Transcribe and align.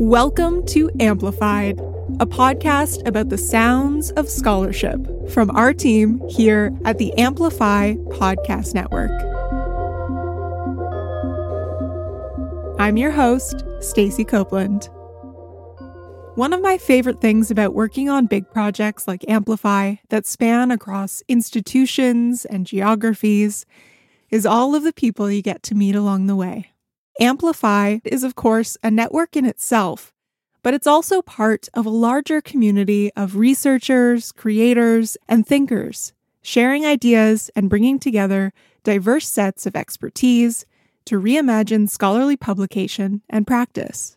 Welcome 0.00 0.64
to 0.66 0.88
Amplified, 1.00 1.80
a 2.20 2.26
podcast 2.26 3.04
about 3.04 3.30
the 3.30 3.36
sounds 3.36 4.12
of 4.12 4.28
scholarship 4.28 5.04
from 5.30 5.50
our 5.56 5.74
team 5.74 6.22
here 6.28 6.72
at 6.84 6.98
the 6.98 7.12
Amplify 7.18 7.94
Podcast 7.94 8.74
Network. 8.74 9.10
I'm 12.78 12.96
your 12.96 13.10
host, 13.10 13.64
Stacy 13.80 14.24
Copeland. 14.24 14.88
One 16.36 16.52
of 16.52 16.62
my 16.62 16.78
favorite 16.78 17.20
things 17.20 17.50
about 17.50 17.74
working 17.74 18.08
on 18.08 18.26
big 18.26 18.48
projects 18.52 19.08
like 19.08 19.28
Amplify 19.28 19.96
that 20.10 20.26
span 20.26 20.70
across 20.70 21.24
institutions 21.26 22.44
and 22.44 22.66
geographies 22.66 23.66
is 24.30 24.46
all 24.46 24.76
of 24.76 24.84
the 24.84 24.92
people 24.92 25.28
you 25.28 25.42
get 25.42 25.64
to 25.64 25.74
meet 25.74 25.96
along 25.96 26.28
the 26.28 26.36
way. 26.36 26.70
Amplify 27.20 27.98
is, 28.04 28.22
of 28.22 28.36
course, 28.36 28.76
a 28.82 28.92
network 28.92 29.36
in 29.36 29.44
itself, 29.44 30.12
but 30.62 30.72
it's 30.72 30.86
also 30.86 31.20
part 31.20 31.68
of 31.74 31.84
a 31.84 31.90
larger 31.90 32.40
community 32.40 33.10
of 33.16 33.34
researchers, 33.34 34.30
creators, 34.30 35.16
and 35.28 35.44
thinkers, 35.44 36.12
sharing 36.42 36.86
ideas 36.86 37.50
and 37.56 37.68
bringing 37.68 37.98
together 37.98 38.52
diverse 38.84 39.26
sets 39.26 39.66
of 39.66 39.74
expertise 39.74 40.64
to 41.06 41.20
reimagine 41.20 41.88
scholarly 41.88 42.36
publication 42.36 43.22
and 43.28 43.48
practice. 43.48 44.16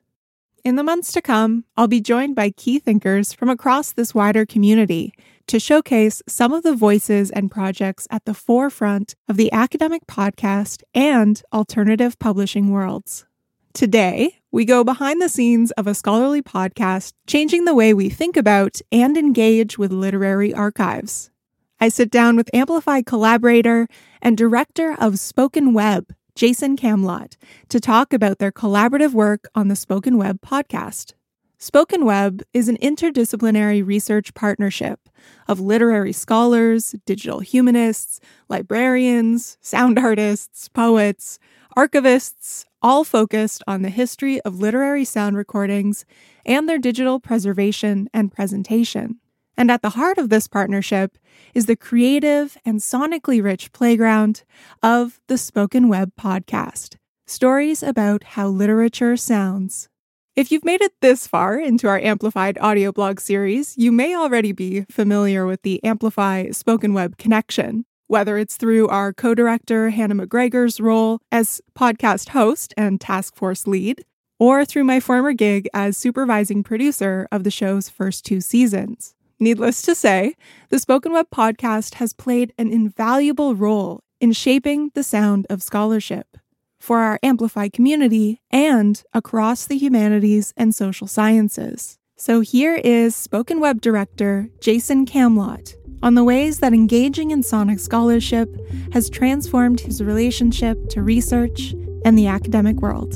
In 0.63 0.75
the 0.75 0.83
months 0.83 1.11
to 1.13 1.23
come, 1.23 1.65
I'll 1.75 1.87
be 1.87 2.01
joined 2.01 2.35
by 2.35 2.51
key 2.51 2.77
thinkers 2.77 3.33
from 3.33 3.49
across 3.49 3.91
this 3.91 4.13
wider 4.13 4.45
community 4.45 5.11
to 5.47 5.59
showcase 5.59 6.21
some 6.27 6.53
of 6.53 6.63
the 6.63 6.75
voices 6.75 7.31
and 7.31 7.51
projects 7.51 8.07
at 8.09 8.25
the 8.25 8.33
forefront 8.33 9.15
of 9.27 9.37
the 9.37 9.51
academic 9.51 10.05
podcast 10.07 10.83
and 10.93 11.41
alternative 11.53 12.17
publishing 12.19 12.71
worlds. 12.71 13.25
Today, 13.73 14.39
we 14.51 14.65
go 14.65 14.83
behind 14.83 15.21
the 15.21 15.29
scenes 15.29 15.71
of 15.71 15.87
a 15.87 15.93
scholarly 15.93 16.41
podcast, 16.41 17.13
changing 17.25 17.65
the 17.65 17.73
way 17.73 17.93
we 17.93 18.09
think 18.09 18.35
about 18.35 18.81
and 18.91 19.17
engage 19.17 19.77
with 19.77 19.93
literary 19.93 20.53
archives. 20.53 21.31
I 21.79 21.89
sit 21.89 22.11
down 22.11 22.35
with 22.35 22.53
Amplified 22.53 23.05
collaborator 23.05 23.87
and 24.21 24.37
director 24.37 24.95
of 24.99 25.19
Spoken 25.19 25.73
Web, 25.73 26.13
Jason 26.35 26.75
Camlot, 26.75 27.37
to 27.69 27.79
talk 27.79 28.13
about 28.13 28.39
their 28.39 28.51
collaborative 28.51 29.13
work 29.13 29.45
on 29.55 29.67
the 29.67 29.75
Spoken 29.75 30.17
Web 30.17 30.41
podcast. 30.41 31.13
Spoken 31.63 32.05
Web 32.05 32.41
is 32.53 32.69
an 32.69 32.77
interdisciplinary 32.77 33.85
research 33.85 34.33
partnership 34.33 35.07
of 35.47 35.59
literary 35.59 36.11
scholars, 36.11 36.95
digital 37.05 37.39
humanists, 37.39 38.19
librarians, 38.49 39.59
sound 39.61 39.99
artists, 39.99 40.69
poets, 40.69 41.37
archivists, 41.77 42.65
all 42.81 43.03
focused 43.03 43.61
on 43.67 43.83
the 43.83 43.91
history 43.91 44.41
of 44.41 44.59
literary 44.59 45.05
sound 45.05 45.37
recordings 45.37 46.03
and 46.47 46.67
their 46.67 46.79
digital 46.79 47.19
preservation 47.19 48.09
and 48.11 48.31
presentation. 48.31 49.19
And 49.55 49.69
at 49.69 49.83
the 49.83 49.91
heart 49.91 50.17
of 50.17 50.29
this 50.29 50.47
partnership 50.47 51.19
is 51.53 51.67
the 51.67 51.75
creative 51.75 52.57
and 52.65 52.79
sonically 52.79 53.39
rich 53.41 53.71
playground 53.71 54.41
of 54.81 55.21
the 55.27 55.37
Spoken 55.37 55.89
Web 55.89 56.13
podcast 56.19 56.95
stories 57.27 57.83
about 57.83 58.23
how 58.23 58.47
literature 58.47 59.15
sounds. 59.15 59.90
If 60.33 60.49
you've 60.49 60.63
made 60.63 60.81
it 60.81 60.93
this 61.01 61.27
far 61.27 61.59
into 61.59 61.89
our 61.89 61.99
Amplified 61.99 62.57
audio 62.61 62.93
blog 62.93 63.19
series, 63.19 63.77
you 63.77 63.91
may 63.91 64.15
already 64.15 64.53
be 64.53 64.85
familiar 64.89 65.45
with 65.45 65.61
the 65.63 65.83
Amplify 65.83 66.51
Spoken 66.51 66.93
Web 66.93 67.17
connection, 67.17 67.83
whether 68.07 68.37
it's 68.37 68.55
through 68.55 68.87
our 68.87 69.11
co 69.11 69.35
director 69.35 69.89
Hannah 69.89 70.15
McGregor's 70.15 70.79
role 70.79 71.19
as 71.33 71.59
podcast 71.77 72.29
host 72.29 72.73
and 72.77 73.01
task 73.01 73.35
force 73.35 73.67
lead, 73.67 74.05
or 74.39 74.63
through 74.63 74.85
my 74.85 75.01
former 75.01 75.33
gig 75.33 75.67
as 75.73 75.97
supervising 75.97 76.63
producer 76.63 77.27
of 77.29 77.43
the 77.43 77.51
show's 77.51 77.89
first 77.89 78.23
two 78.23 78.39
seasons. 78.39 79.15
Needless 79.37 79.81
to 79.81 79.93
say, 79.93 80.37
the 80.69 80.79
Spoken 80.79 81.11
Web 81.11 81.27
podcast 81.29 81.95
has 81.95 82.13
played 82.13 82.53
an 82.57 82.71
invaluable 82.71 83.53
role 83.53 83.99
in 84.21 84.31
shaping 84.31 84.91
the 84.93 85.03
sound 85.03 85.45
of 85.49 85.61
scholarship 85.61 86.37
for 86.81 86.99
our 86.99 87.19
Amplified 87.23 87.73
community 87.73 88.41
and 88.49 89.01
across 89.13 89.65
the 89.67 89.77
humanities 89.77 90.53
and 90.57 90.73
social 90.73 91.07
sciences. 91.07 91.97
So 92.17 92.41
here 92.41 92.75
is 92.75 93.15
Spoken 93.15 93.59
Web 93.59 93.81
director 93.81 94.49
Jason 94.59 95.05
Camlot 95.05 95.75
on 96.03 96.15
the 96.15 96.23
ways 96.23 96.59
that 96.59 96.73
engaging 96.73 97.31
in 97.31 97.43
sonic 97.43 97.79
scholarship 97.79 98.49
has 98.93 99.09
transformed 99.09 99.79
his 99.79 100.03
relationship 100.03 100.89
to 100.89 101.03
research 101.03 101.73
and 102.03 102.17
the 102.17 102.27
academic 102.27 102.77
world. 102.81 103.13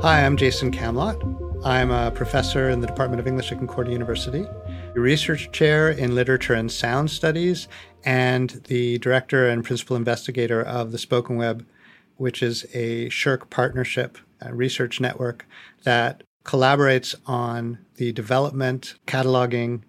Hi, 0.00 0.24
I'm 0.24 0.36
Jason 0.36 0.70
Camlot. 0.70 1.47
I'm 1.64 1.90
a 1.90 2.10
professor 2.10 2.70
in 2.70 2.80
the 2.80 2.86
Department 2.86 3.20
of 3.20 3.26
English 3.26 3.50
at 3.52 3.58
Concordia 3.58 3.92
University, 3.92 4.46
research 4.94 5.50
chair 5.52 5.90
in 5.90 6.14
literature 6.14 6.54
and 6.54 6.70
sound 6.70 7.10
studies, 7.10 7.68
and 8.04 8.50
the 8.68 8.98
director 8.98 9.48
and 9.48 9.64
principal 9.64 9.96
investigator 9.96 10.62
of 10.62 10.92
the 10.92 10.98
Spoken 10.98 11.36
Web, 11.36 11.66
which 12.16 12.42
is 12.42 12.64
a 12.74 13.08
SSHRC 13.08 13.50
partnership 13.50 14.18
a 14.40 14.54
research 14.54 15.00
network 15.00 15.46
that 15.84 16.22
collaborates 16.44 17.14
on 17.26 17.78
the 17.96 18.12
development, 18.12 18.94
cataloging, 19.06 19.82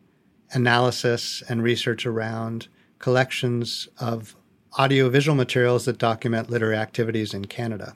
analysis, 0.52 1.44
and 1.48 1.64
research 1.64 2.06
around 2.06 2.68
collections 2.98 3.88
of 4.00 4.36
audiovisual 4.78 5.36
materials 5.36 5.86
that 5.86 5.98
document 5.98 6.50
literary 6.50 6.78
activities 6.78 7.34
in 7.34 7.46
Canada. 7.46 7.96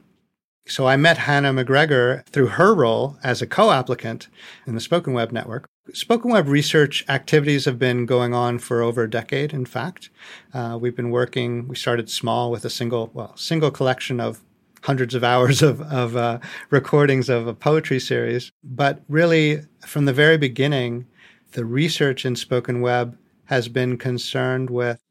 So 0.65 0.87
I 0.87 0.95
met 0.95 1.17
Hannah 1.17 1.51
McGregor 1.53 2.25
through 2.27 2.47
her 2.47 2.73
role 2.73 3.17
as 3.21 3.41
a 3.41 3.47
co-applicant 3.47 4.29
in 4.65 4.75
the 4.75 4.81
Spoken 4.81 5.13
Web 5.13 5.33
network. 5.33 5.67
Spoken 5.91 6.31
Web 6.31 6.47
research 6.47 7.03
activities 7.09 7.65
have 7.65 7.77
been 7.77 8.05
going 8.05 8.33
on 8.33 8.59
for 8.59 8.81
over 8.81 9.03
a 9.03 9.09
decade. 9.09 9.51
In 9.51 9.65
fact, 9.65 10.09
uh, 10.53 10.77
we've 10.79 10.95
been 10.95 11.09
working. 11.09 11.67
We 11.67 11.75
started 11.75 12.09
small 12.09 12.49
with 12.49 12.63
a 12.63 12.69
single, 12.69 13.11
well, 13.13 13.35
single 13.35 13.71
collection 13.71 14.21
of 14.21 14.41
hundreds 14.83 15.13
of 15.13 15.23
hours 15.23 15.61
of, 15.61 15.81
of 15.81 16.15
uh, 16.15 16.39
recordings 16.69 17.27
of 17.27 17.45
a 17.45 17.53
poetry 17.53 17.99
series. 17.99 18.53
But 18.63 19.01
really, 19.09 19.63
from 19.85 20.05
the 20.05 20.13
very 20.13 20.37
beginning, 20.37 21.07
the 21.51 21.65
research 21.65 22.25
in 22.25 22.37
Spoken 22.37 22.79
Web 22.79 23.17
has 23.45 23.67
been 23.67 23.97
concerned 23.97 24.69
with 24.69 25.02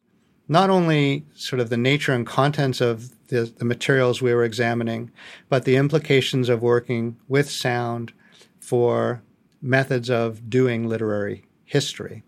not 0.52 0.68
only 0.68 1.24
sort 1.34 1.60
of 1.60 1.70
the 1.70 1.76
nature 1.78 2.12
and 2.12 2.26
contents 2.26 2.80
of 2.82 3.10
the, 3.28 3.52
the 3.56 3.64
materials 3.64 4.20
we 4.20 4.34
were 4.34 4.44
examining, 4.44 5.10
but 5.48 5.64
the 5.64 5.76
implications 5.76 6.50
of 6.50 6.62
working 6.62 7.16
with 7.26 7.50
sound 7.50 8.12
for 8.60 9.22
methods 9.62 10.10
of 10.10 10.50
doing 10.50 10.86
literary 10.86 11.46
history, 11.64 12.22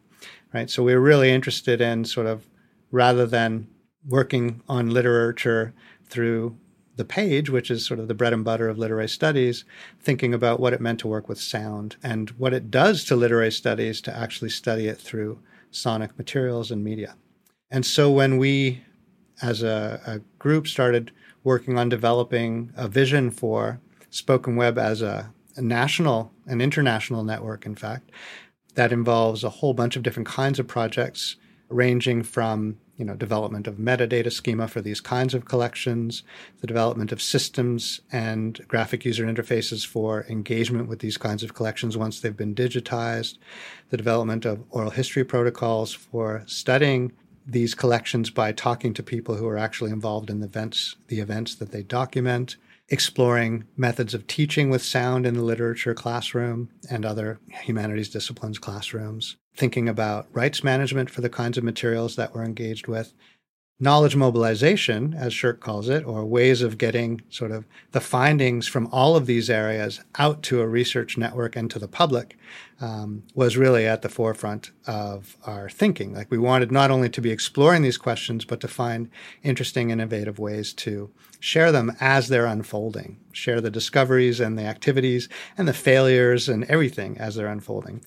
right? 0.54 0.70
So 0.70 0.82
we 0.82 0.94
were 0.94 1.00
really 1.00 1.30
interested 1.30 1.82
in 1.82 2.06
sort 2.06 2.26
of 2.26 2.48
rather 2.90 3.26
than 3.26 3.68
working 4.08 4.62
on 4.70 4.88
literature 4.88 5.74
through 6.06 6.56
the 6.96 7.04
page, 7.04 7.50
which 7.50 7.70
is 7.70 7.84
sort 7.84 8.00
of 8.00 8.08
the 8.08 8.14
bread 8.14 8.32
and 8.32 8.44
butter 8.44 8.68
of 8.68 8.78
literary 8.78 9.08
studies, 9.08 9.64
thinking 10.00 10.32
about 10.32 10.60
what 10.60 10.72
it 10.72 10.80
meant 10.80 11.00
to 11.00 11.08
work 11.08 11.28
with 11.28 11.40
sound 11.40 11.96
and 12.02 12.30
what 12.30 12.54
it 12.54 12.70
does 12.70 13.04
to 13.04 13.16
literary 13.16 13.52
studies 13.52 14.00
to 14.00 14.16
actually 14.16 14.50
study 14.50 14.86
it 14.86 14.96
through 14.96 15.40
sonic 15.70 16.16
materials 16.16 16.70
and 16.70 16.82
media. 16.82 17.16
And 17.74 17.84
so 17.84 18.08
when 18.08 18.38
we 18.38 18.84
as 19.42 19.64
a, 19.64 20.00
a 20.06 20.20
group, 20.38 20.68
started 20.68 21.10
working 21.42 21.76
on 21.76 21.88
developing 21.88 22.72
a 22.76 22.86
vision 22.86 23.32
for 23.32 23.80
Spoken 24.10 24.54
Web 24.54 24.78
as 24.78 25.02
a, 25.02 25.32
a 25.56 25.60
national 25.60 26.30
and 26.46 26.62
international 26.62 27.24
network, 27.24 27.66
in 27.66 27.74
fact, 27.74 28.12
that 28.76 28.92
involves 28.92 29.42
a 29.42 29.50
whole 29.50 29.74
bunch 29.74 29.96
of 29.96 30.04
different 30.04 30.28
kinds 30.28 30.60
of 30.60 30.68
projects, 30.68 31.34
ranging 31.68 32.22
from 32.22 32.78
you 32.96 33.04
know 33.04 33.16
development 33.16 33.66
of 33.66 33.74
metadata 33.74 34.30
schema 34.30 34.68
for 34.68 34.80
these 34.80 35.00
kinds 35.00 35.34
of 35.34 35.44
collections, 35.44 36.22
the 36.60 36.68
development 36.68 37.10
of 37.10 37.20
systems 37.20 38.00
and 38.12 38.64
graphic 38.68 39.04
user 39.04 39.26
interfaces 39.26 39.84
for 39.84 40.24
engagement 40.28 40.88
with 40.88 41.00
these 41.00 41.16
kinds 41.16 41.42
of 41.42 41.54
collections 41.54 41.96
once 41.96 42.20
they've 42.20 42.36
been 42.36 42.54
digitized, 42.54 43.36
the 43.90 43.96
development 43.96 44.44
of 44.44 44.62
oral 44.70 44.90
history 44.90 45.24
protocols 45.24 45.92
for 45.92 46.44
studying 46.46 47.10
these 47.46 47.74
collections 47.74 48.30
by 48.30 48.52
talking 48.52 48.94
to 48.94 49.02
people 49.02 49.36
who 49.36 49.46
are 49.46 49.58
actually 49.58 49.90
involved 49.90 50.30
in 50.30 50.40
the 50.40 50.46
events, 50.46 50.96
the 51.08 51.20
events 51.20 51.54
that 51.56 51.72
they 51.72 51.82
document, 51.82 52.56
exploring 52.88 53.64
methods 53.76 54.14
of 54.14 54.26
teaching 54.26 54.70
with 54.70 54.82
sound 54.82 55.26
in 55.26 55.34
the 55.34 55.42
literature 55.42 55.94
classroom 55.94 56.68
and 56.90 57.04
other 57.04 57.40
humanities 57.48 58.10
disciplines 58.10 58.58
classrooms, 58.58 59.36
thinking 59.56 59.88
about 59.88 60.28
rights 60.32 60.62
management 60.62 61.08
for 61.08 61.20
the 61.20 61.30
kinds 61.30 61.56
of 61.56 61.64
materials 61.64 62.16
that 62.16 62.34
we're 62.34 62.44
engaged 62.44 62.86
with, 62.86 63.14
knowledge 63.84 64.16
mobilization, 64.16 65.12
as 65.14 65.34
SSHRC 65.34 65.60
calls 65.60 65.88
it, 65.90 66.06
or 66.06 66.24
ways 66.24 66.62
of 66.62 66.78
getting 66.78 67.20
sort 67.28 67.50
of 67.52 67.66
the 67.92 68.00
findings 68.00 68.66
from 68.66 68.88
all 68.90 69.14
of 69.14 69.26
these 69.26 69.50
areas 69.50 70.00
out 70.18 70.42
to 70.42 70.62
a 70.62 70.66
research 70.66 71.18
network 71.18 71.54
and 71.54 71.70
to 71.70 71.78
the 71.78 71.86
public, 71.86 72.36
um, 72.80 73.22
was 73.34 73.58
really 73.58 73.86
at 73.86 74.00
the 74.00 74.08
forefront 74.08 74.70
of 74.86 75.36
our 75.44 75.68
thinking. 75.68 76.14
Like 76.14 76.30
we 76.30 76.38
wanted 76.38 76.72
not 76.72 76.90
only 76.90 77.10
to 77.10 77.20
be 77.20 77.30
exploring 77.30 77.82
these 77.82 77.98
questions, 77.98 78.46
but 78.46 78.60
to 78.62 78.68
find 78.68 79.10
interesting, 79.42 79.90
innovative 79.90 80.38
ways 80.38 80.72
to 80.84 81.10
share 81.38 81.70
them 81.70 81.92
as 82.00 82.28
they're 82.28 82.46
unfolding, 82.46 83.20
share 83.32 83.60
the 83.60 83.70
discoveries 83.70 84.40
and 84.40 84.58
the 84.58 84.64
activities 84.64 85.28
and 85.58 85.68
the 85.68 85.74
failures 85.74 86.48
and 86.48 86.64
everything 86.64 87.18
as 87.18 87.34
they're 87.34 87.46
unfolding. 87.46 88.02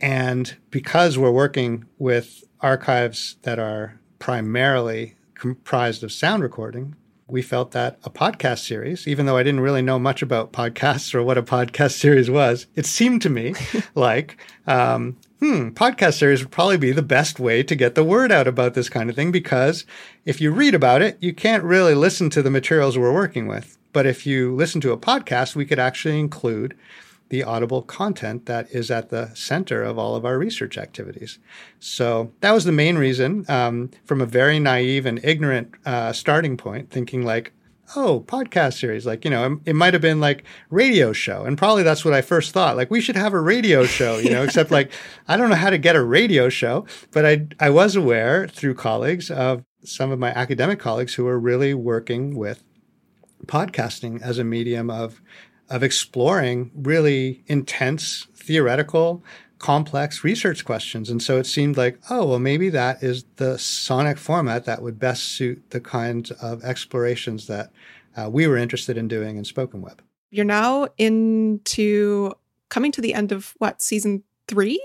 And 0.00 0.56
because 0.70 1.18
we're 1.18 1.30
working 1.30 1.84
with 1.98 2.42
archives 2.62 3.36
that 3.42 3.58
are 3.58 3.99
primarily 4.20 5.16
comprised 5.34 6.04
of 6.04 6.12
sound 6.12 6.44
recording, 6.44 6.94
we 7.26 7.42
felt 7.42 7.72
that 7.72 7.98
a 8.04 8.10
podcast 8.10 8.58
series, 8.58 9.08
even 9.08 9.26
though 9.26 9.36
I 9.36 9.42
didn't 9.42 9.60
really 9.60 9.82
know 9.82 9.98
much 9.98 10.22
about 10.22 10.52
podcasts 10.52 11.14
or 11.14 11.22
what 11.22 11.38
a 11.38 11.42
podcast 11.42 11.92
series 11.98 12.30
was, 12.30 12.66
it 12.76 12.86
seemed 12.86 13.22
to 13.22 13.30
me 13.30 13.54
like, 13.96 14.36
um, 14.66 15.16
hmm, 15.40 15.70
podcast 15.70 16.18
series 16.18 16.42
would 16.42 16.52
probably 16.52 16.76
be 16.76 16.92
the 16.92 17.02
best 17.02 17.40
way 17.40 17.62
to 17.62 17.74
get 17.74 17.94
the 17.94 18.04
word 18.04 18.30
out 18.30 18.46
about 18.46 18.74
this 18.74 18.88
kind 18.88 19.10
of 19.10 19.16
thing 19.16 19.32
because 19.32 19.86
if 20.24 20.40
you 20.40 20.52
read 20.52 20.74
about 20.74 21.02
it, 21.02 21.16
you 21.20 21.32
can't 21.32 21.64
really 21.64 21.94
listen 21.94 22.30
to 22.30 22.42
the 22.42 22.50
materials 22.50 22.98
we're 22.98 23.12
working 23.12 23.46
with. 23.46 23.78
But 23.92 24.06
if 24.06 24.26
you 24.26 24.54
listen 24.54 24.80
to 24.82 24.92
a 24.92 24.98
podcast, 24.98 25.56
we 25.56 25.64
could 25.64 25.80
actually 25.80 26.20
include 26.20 26.76
the 27.30 27.44
audible 27.44 27.80
content 27.82 28.46
that 28.46 28.70
is 28.70 28.90
at 28.90 29.08
the 29.08 29.32
center 29.34 29.82
of 29.82 29.98
all 29.98 30.14
of 30.16 30.24
our 30.24 30.36
research 30.36 30.76
activities. 30.76 31.38
So 31.78 32.32
that 32.40 32.50
was 32.52 32.64
the 32.64 32.72
main 32.72 32.98
reason, 32.98 33.46
um, 33.48 33.90
from 34.04 34.20
a 34.20 34.26
very 34.26 34.58
naive 34.58 35.06
and 35.06 35.24
ignorant 35.24 35.72
uh, 35.86 36.12
starting 36.12 36.56
point, 36.56 36.90
thinking 36.90 37.24
like, 37.24 37.52
oh, 37.96 38.24
podcast 38.26 38.78
series. 38.78 39.06
Like, 39.06 39.24
you 39.24 39.30
know, 39.30 39.60
it, 39.64 39.74
might 39.74 39.94
have 39.94 40.02
been 40.02 40.20
like 40.20 40.44
radio 40.70 41.12
show. 41.12 41.44
And 41.44 41.56
probably 41.56 41.82
that's 41.82 42.04
what 42.04 42.14
I 42.14 42.20
first 42.20 42.52
thought. 42.52 42.76
Like, 42.76 42.90
we 42.90 43.00
should 43.00 43.16
have 43.16 43.32
a 43.32 43.40
radio 43.40 43.84
show, 43.98 44.18
you 44.18 44.30
know, 44.30 44.42
except 44.42 44.70
like, 44.70 44.92
I 45.28 45.36
don't 45.36 45.50
know 45.50 45.56
how 45.56 45.70
to 45.70 45.78
get 45.78 45.96
a 45.96 46.02
radio 46.04 46.48
show, 46.48 46.84
but 47.12 47.24
I, 47.24 47.46
I 47.58 47.70
was 47.70 47.96
aware 47.96 48.48
through 48.48 48.74
colleagues 48.74 49.30
of 49.30 49.64
some 49.84 50.10
of 50.10 50.18
my 50.18 50.30
academic 50.30 50.78
colleagues 50.78 51.14
who 51.14 51.24
were 51.24 51.38
really 51.38 51.74
working 51.74 52.36
with 52.36 52.64
podcasting 53.46 54.20
as 54.20 54.38
a 54.38 54.44
medium 54.44 54.90
of 54.90 55.20
of 55.70 55.82
exploring 55.82 56.70
really 56.74 57.42
intense 57.46 58.26
theoretical 58.34 59.22
complex 59.58 60.24
research 60.24 60.64
questions. 60.64 61.10
And 61.10 61.22
so 61.22 61.38
it 61.38 61.46
seemed 61.46 61.76
like, 61.76 61.98
oh, 62.08 62.26
well, 62.26 62.38
maybe 62.38 62.70
that 62.70 63.02
is 63.02 63.24
the 63.36 63.58
sonic 63.58 64.18
format 64.18 64.64
that 64.64 64.82
would 64.82 64.98
best 64.98 65.22
suit 65.24 65.70
the 65.70 65.80
kinds 65.80 66.30
of 66.32 66.64
explorations 66.64 67.46
that 67.46 67.70
uh, 68.16 68.28
we 68.28 68.46
were 68.46 68.56
interested 68.56 68.96
in 68.96 69.06
doing 69.06 69.36
in 69.36 69.44
Spoken 69.44 69.82
Web. 69.82 70.02
You're 70.30 70.44
now 70.44 70.88
into 70.96 72.32
coming 72.70 72.90
to 72.92 73.00
the 73.00 73.14
end 73.14 73.32
of 73.32 73.54
what, 73.58 73.82
season 73.82 74.24
three? 74.48 74.82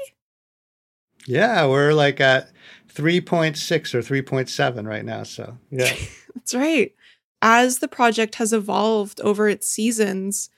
Yeah, 1.26 1.66
we're 1.68 1.94
like 1.94 2.20
at 2.20 2.52
3.6 2.94 3.94
or 3.94 4.00
3.7 4.00 4.88
right 4.88 5.06
now. 5.06 5.24
So, 5.24 5.58
yeah. 5.72 5.94
That's 6.36 6.54
right. 6.54 6.94
As 7.42 7.80
the 7.80 7.88
project 7.88 8.36
has 8.36 8.54
evolved 8.54 9.22
over 9.22 9.48
its 9.48 9.68
seasons, 9.68 10.50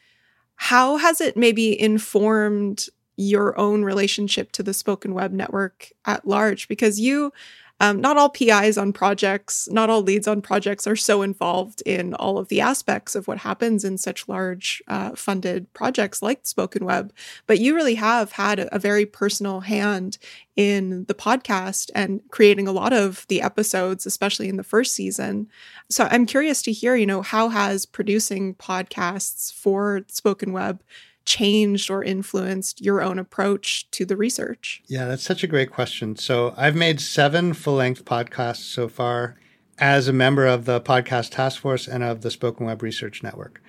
how 0.57 0.97
has 0.97 1.21
it 1.21 1.37
maybe 1.37 1.79
informed 1.79 2.87
your 3.15 3.57
own 3.57 3.83
relationship 3.83 4.51
to 4.51 4.63
the 4.63 4.73
spoken 4.73 5.13
web 5.13 5.31
network 5.31 5.89
at 6.05 6.27
large? 6.27 6.67
Because 6.67 6.99
you, 6.99 7.31
um, 7.79 8.01
not 8.01 8.17
all 8.17 8.29
PIs 8.29 8.77
on 8.77 8.91
projects, 8.91 9.69
not 9.71 9.89
all 9.89 10.01
leads 10.01 10.27
on 10.27 10.41
projects 10.41 10.87
are 10.87 10.95
so 10.95 11.21
involved 11.21 11.81
in 11.85 12.15
all 12.15 12.39
of 12.39 12.47
the 12.47 12.59
aspects 12.59 13.13
of 13.15 13.27
what 13.27 13.39
happens 13.39 13.83
in 13.83 13.97
such 13.97 14.27
large 14.27 14.81
uh, 14.87 15.11
funded 15.15 15.71
projects 15.73 16.21
like 16.21 16.45
Spoken 16.47 16.85
Web. 16.85 17.13
But 17.45 17.59
you 17.59 17.75
really 17.75 17.95
have 17.95 18.31
had 18.33 18.59
a, 18.59 18.75
a 18.75 18.79
very 18.79 19.05
personal 19.05 19.61
hand 19.61 20.17
in 20.55 21.05
the 21.05 21.13
podcast 21.13 21.91
and 21.93 22.21
creating 22.31 22.67
a 22.67 22.71
lot 22.71 22.93
of 22.93 23.27
the 23.27 23.43
episodes, 23.43 24.07
especially 24.07 24.49
in 24.49 24.57
the 24.57 24.63
first 24.63 24.95
season. 24.95 25.47
So 25.89 26.07
I'm 26.09 26.25
curious 26.25 26.63
to 26.63 26.71
hear, 26.71 26.95
you 26.95 27.05
know, 27.05 27.21
how 27.21 27.49
has 27.49 27.85
producing 27.85 28.55
podcasts 28.55 29.53
for 29.53 30.01
Spoken 30.07 30.51
Web 30.51 30.81
changed 31.27 31.91
or 31.91 32.03
influenced 32.03 32.81
your 32.81 33.01
own 33.03 33.19
approach 33.19 33.91
to 33.91 34.05
the 34.05 34.17
research? 34.17 34.81
Yeah, 34.87 35.05
that's 35.05 35.21
such 35.21 35.43
a 35.43 35.47
great 35.47 35.69
question. 35.69 36.15
So 36.15 36.55
I've 36.57 36.75
made 36.75 36.99
seven 36.99 37.53
full 37.53 37.75
length 37.75 38.05
podcasts 38.05 38.63
so 38.63 38.87
far 38.87 39.37
as 39.77 40.07
a 40.07 40.13
member 40.13 40.47
of 40.47 40.65
the 40.65 40.81
Podcast 40.81 41.31
Task 41.31 41.61
Force 41.61 41.87
and 41.87 42.03
of 42.03 42.21
the 42.21 42.31
Spoken 42.31 42.65
Web 42.65 42.81
Research 42.81 43.21
Network. 43.21 43.61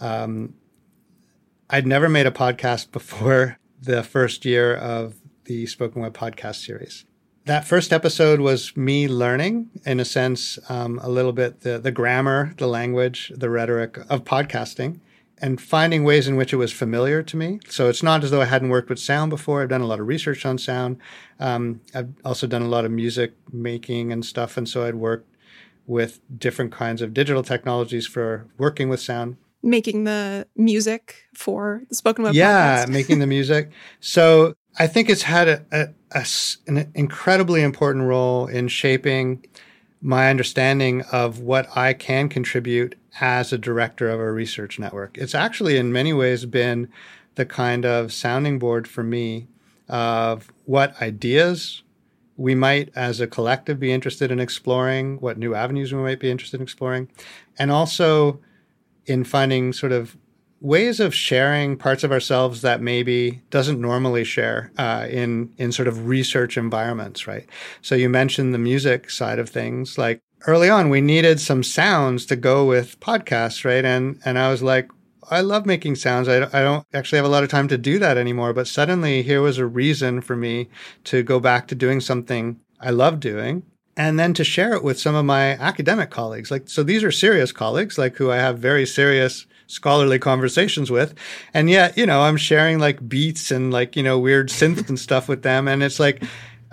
Um, 0.00 0.54
I'd 1.70 1.86
never 1.86 2.08
made 2.10 2.26
a 2.26 2.30
podcast 2.30 2.92
before 2.92 3.58
the 3.80 4.02
first 4.02 4.44
year 4.44 4.74
of 4.74 5.14
the 5.44 5.64
Spoken 5.66 6.02
Web 6.02 6.14
podcast 6.14 6.64
series. 6.66 7.06
That 7.46 7.66
first 7.66 7.92
episode 7.92 8.40
was 8.40 8.74
me 8.76 9.06
learning, 9.06 9.70
in 9.84 10.00
a 10.00 10.04
sense, 10.04 10.58
um, 10.70 10.98
a 11.02 11.10
little 11.10 11.32
bit 11.32 11.60
the, 11.60 11.78
the 11.78 11.92
grammar, 11.92 12.54
the 12.56 12.66
language, 12.66 13.30
the 13.34 13.50
rhetoric 13.50 13.98
of 14.08 14.24
podcasting 14.24 15.00
and 15.38 15.60
finding 15.60 16.04
ways 16.04 16.28
in 16.28 16.36
which 16.36 16.52
it 16.52 16.56
was 16.56 16.72
familiar 16.72 17.22
to 17.22 17.36
me. 17.36 17.60
So 17.68 17.88
it's 17.88 18.02
not 18.02 18.22
as 18.24 18.30
though 18.30 18.40
I 18.40 18.46
hadn't 18.46 18.68
worked 18.68 18.88
with 18.88 18.98
sound 18.98 19.30
before. 19.30 19.62
I've 19.62 19.68
done 19.68 19.80
a 19.80 19.86
lot 19.86 20.00
of 20.00 20.06
research 20.06 20.46
on 20.46 20.58
sound. 20.58 20.98
Um, 21.40 21.80
I've 21.94 22.12
also 22.24 22.46
done 22.46 22.62
a 22.62 22.68
lot 22.68 22.84
of 22.84 22.90
music 22.90 23.34
making 23.52 24.12
and 24.12 24.24
stuff. 24.24 24.56
And 24.56 24.68
so 24.68 24.86
I'd 24.86 24.94
worked 24.94 25.28
with 25.86 26.20
different 26.38 26.72
kinds 26.72 27.02
of 27.02 27.12
digital 27.12 27.42
technologies 27.42 28.06
for 28.06 28.46
working 28.58 28.88
with 28.88 29.00
sound. 29.00 29.36
Making 29.62 30.04
the 30.04 30.46
music 30.56 31.24
for 31.34 31.82
the 31.88 31.94
spoken 31.94 32.24
word. 32.24 32.34
Yeah, 32.34 32.86
making 32.90 33.18
the 33.18 33.26
music. 33.26 33.70
So 34.00 34.54
I 34.78 34.86
think 34.86 35.08
it's 35.08 35.22
had 35.22 35.48
a, 35.48 35.64
a, 35.72 35.88
a, 36.12 36.26
an 36.66 36.92
incredibly 36.94 37.62
important 37.62 38.04
role 38.04 38.46
in 38.46 38.68
shaping 38.68 39.44
my 40.00 40.28
understanding 40.28 41.02
of 41.12 41.40
what 41.40 41.74
I 41.76 41.94
can 41.94 42.28
contribute 42.28 42.94
as 43.20 43.52
a 43.52 43.58
director 43.58 44.08
of 44.08 44.20
a 44.20 44.32
research 44.32 44.78
network. 44.78 45.16
It's 45.18 45.34
actually, 45.34 45.76
in 45.76 45.92
many 45.92 46.12
ways, 46.12 46.46
been 46.46 46.88
the 47.34 47.46
kind 47.46 47.84
of 47.84 48.12
sounding 48.12 48.58
board 48.58 48.88
for 48.88 49.02
me 49.02 49.48
of 49.88 50.52
what 50.64 51.00
ideas 51.00 51.82
we 52.36 52.54
might, 52.54 52.90
as 52.96 53.20
a 53.20 53.26
collective, 53.26 53.78
be 53.78 53.92
interested 53.92 54.30
in 54.30 54.40
exploring, 54.40 55.18
what 55.20 55.38
new 55.38 55.54
avenues 55.54 55.92
we 55.92 56.02
might 56.02 56.18
be 56.18 56.30
interested 56.30 56.56
in 56.56 56.62
exploring, 56.64 57.08
and 57.58 57.70
also 57.70 58.40
in 59.06 59.22
finding 59.22 59.72
sort 59.72 59.92
of 59.92 60.16
ways 60.60 60.98
of 60.98 61.14
sharing 61.14 61.76
parts 61.76 62.02
of 62.02 62.10
ourselves 62.10 62.62
that 62.62 62.80
maybe 62.80 63.42
doesn't 63.50 63.80
normally 63.80 64.24
share 64.24 64.72
uh, 64.78 65.06
in 65.10 65.52
in 65.58 65.70
sort 65.70 65.86
of 65.86 66.08
research 66.08 66.56
environments, 66.56 67.26
right? 67.26 67.46
So 67.82 67.94
you 67.94 68.08
mentioned 68.08 68.54
the 68.54 68.58
music 68.58 69.10
side 69.10 69.38
of 69.38 69.48
things, 69.48 69.98
like 69.98 70.22
early 70.46 70.68
on 70.68 70.90
we 70.90 71.00
needed 71.00 71.40
some 71.40 71.62
sounds 71.62 72.26
to 72.26 72.36
go 72.36 72.64
with 72.66 73.00
podcasts, 73.00 73.64
right? 73.64 73.84
And 73.84 74.20
and 74.24 74.38
I 74.38 74.50
was 74.50 74.62
like, 74.62 74.90
I 75.30 75.40
love 75.40 75.66
making 75.66 75.96
sounds. 75.96 76.28
I, 76.28 76.42
I 76.42 76.62
don't 76.62 76.86
actually 76.92 77.16
have 77.16 77.26
a 77.26 77.30
lot 77.30 77.44
of 77.44 77.50
time 77.50 77.68
to 77.68 77.78
do 77.78 77.98
that 77.98 78.16
anymore. 78.16 78.52
But 78.52 78.68
suddenly 78.68 79.22
here 79.22 79.40
was 79.40 79.58
a 79.58 79.66
reason 79.66 80.20
for 80.20 80.36
me 80.36 80.68
to 81.04 81.22
go 81.22 81.40
back 81.40 81.68
to 81.68 81.74
doing 81.74 82.00
something 82.00 82.60
I 82.80 82.90
love 82.90 83.20
doing 83.20 83.62
and 83.96 84.18
then 84.18 84.34
to 84.34 84.44
share 84.44 84.74
it 84.74 84.82
with 84.82 84.98
some 84.98 85.14
of 85.14 85.24
my 85.24 85.52
academic 85.52 86.10
colleagues. 86.10 86.50
Like, 86.50 86.68
so 86.68 86.82
these 86.82 87.04
are 87.04 87.12
serious 87.12 87.52
colleagues, 87.52 87.96
like 87.96 88.16
who 88.16 88.30
I 88.30 88.36
have 88.36 88.58
very 88.58 88.86
serious 88.86 89.46
scholarly 89.66 90.18
conversations 90.18 90.90
with. 90.90 91.14
And 91.54 91.70
yet, 91.70 91.96
you 91.96 92.04
know, 92.04 92.22
I'm 92.22 92.36
sharing 92.36 92.78
like 92.78 93.08
beats 93.08 93.50
and 93.50 93.72
like, 93.72 93.96
you 93.96 94.02
know, 94.02 94.18
weird 94.18 94.48
synths 94.48 94.88
and 94.88 94.98
stuff 94.98 95.28
with 95.28 95.42
them. 95.42 95.68
And 95.68 95.82
it's 95.82 96.00
like, 96.00 96.22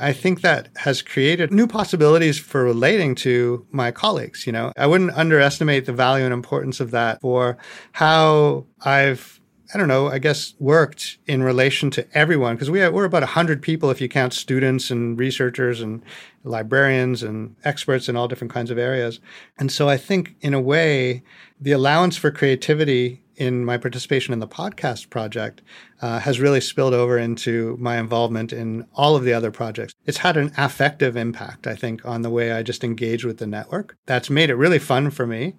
I 0.01 0.13
think 0.13 0.41
that 0.41 0.69
has 0.77 1.01
created 1.01 1.51
new 1.51 1.67
possibilities 1.67 2.39
for 2.39 2.63
relating 2.63 3.15
to 3.15 3.65
my 3.71 3.91
colleagues. 3.91 4.45
You 4.45 4.53
know, 4.53 4.73
I 4.77 4.87
wouldn't 4.87 5.11
underestimate 5.11 5.85
the 5.85 5.93
value 5.93 6.25
and 6.25 6.33
importance 6.33 6.79
of 6.79 6.91
that 6.91 7.21
for 7.21 7.57
how 7.93 8.65
I've 8.83 9.39
I 9.73 9.77
don't 9.77 9.87
know, 9.87 10.07
I 10.07 10.19
guess 10.19 10.53
worked 10.59 11.17
in 11.27 11.43
relation 11.43 11.91
to 11.91 12.05
everyone 12.13 12.55
because 12.55 12.69
we 12.69 12.79
have, 12.79 12.93
we're 12.93 13.05
about 13.05 13.21
100 13.21 13.61
people 13.61 13.89
if 13.89 14.01
you 14.01 14.09
count 14.09 14.33
students 14.33 14.91
and 14.91 15.17
researchers 15.17 15.79
and 15.79 16.03
librarians 16.43 17.23
and 17.23 17.55
experts 17.63 18.09
in 18.09 18.17
all 18.17 18.27
different 18.27 18.51
kinds 18.51 18.69
of 18.69 18.77
areas. 18.77 19.21
And 19.57 19.71
so 19.71 19.87
I 19.87 19.95
think 19.95 20.35
in 20.41 20.53
a 20.53 20.59
way, 20.59 21.23
the 21.59 21.71
allowance 21.71 22.17
for 22.17 22.31
creativity 22.31 23.20
in 23.35 23.65
my 23.65 23.77
participation 23.77 24.33
in 24.33 24.39
the 24.39 24.47
podcast 24.47 25.09
project 25.09 25.61
uh, 26.01 26.19
has 26.19 26.39
really 26.39 26.61
spilled 26.61 26.93
over 26.93 27.17
into 27.17 27.77
my 27.79 27.97
involvement 27.97 28.51
in 28.51 28.85
all 28.93 29.15
of 29.15 29.23
the 29.23 29.33
other 29.33 29.51
projects. 29.51 29.93
It's 30.05 30.17
had 30.17 30.37
an 30.37 30.51
affective 30.57 31.15
impact, 31.15 31.67
I 31.67 31.75
think, 31.75 32.05
on 32.05 32.21
the 32.21 32.29
way 32.29 32.51
I 32.51 32.63
just 32.63 32.83
engage 32.83 33.23
with 33.23 33.37
the 33.37 33.47
network. 33.47 33.97
That's 34.05 34.29
made 34.29 34.49
it 34.49 34.55
really 34.55 34.79
fun 34.79 35.11
for 35.11 35.25
me. 35.27 35.55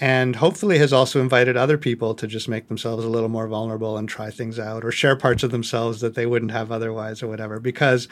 And 0.00 0.36
hopefully 0.36 0.78
has 0.78 0.92
also 0.92 1.20
invited 1.20 1.56
other 1.56 1.78
people 1.78 2.14
to 2.14 2.26
just 2.26 2.48
make 2.48 2.68
themselves 2.68 3.04
a 3.04 3.08
little 3.08 3.28
more 3.28 3.48
vulnerable 3.48 3.96
and 3.96 4.08
try 4.08 4.30
things 4.30 4.58
out 4.58 4.84
or 4.84 4.92
share 4.92 5.16
parts 5.16 5.42
of 5.42 5.50
themselves 5.50 6.00
that 6.00 6.14
they 6.14 6.26
wouldn't 6.26 6.50
have 6.50 6.70
otherwise 6.70 7.22
or 7.22 7.28
whatever 7.28 7.58
because 7.58 8.08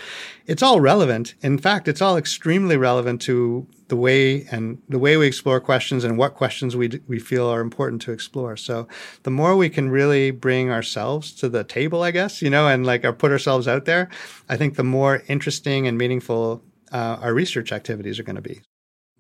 it's 0.47 0.63
all 0.63 0.81
relevant. 0.81 1.35
In 1.43 1.59
fact 1.59 1.89
it's 1.89 2.03
all 2.03 2.17
extremely 2.17 2.77
relevant 2.77 3.21
to 3.23 3.67
the 3.89 3.97
way 3.97 4.47
and 4.51 4.81
the 4.89 4.99
way 4.99 5.17
we 5.17 5.27
explore 5.27 5.61
questions 5.61 6.05
and 6.05 6.17
what 6.17 6.35
questions 6.35 6.75
we 6.75 7.01
we 7.07 7.19
feel 7.19 7.47
are 7.47 7.61
important 7.61 8.01
to 8.03 8.13
explore. 8.13 8.57
So 8.57 8.89
the 9.25 9.31
more 9.31 9.57
we 9.57 9.69
can 9.69 9.91
really 9.91 10.31
bring 10.31 10.71
ourselves 10.71 11.33
to 11.33 11.49
the 11.49 11.65
table 11.65 12.03
i 12.03 12.11
guess 12.11 12.41
you 12.41 12.51
know 12.51 12.67
and 12.67 12.87
like 12.87 13.05
or 13.05 13.13
put 13.13 13.31
ourselves 13.31 13.69
out 13.69 13.85
there 13.85 14.09
i 14.49 14.57
think 14.57 14.77
the 14.77 14.85
more 14.85 15.23
interesting 15.29 15.87
and 15.87 15.99
meaningful 15.99 16.63
uh, 16.95 17.19
our 17.21 17.35
research 17.35 17.73
activities 17.73 18.19
are 18.19 18.23
going 18.23 18.37
to 18.37 18.43
be. 18.43 18.61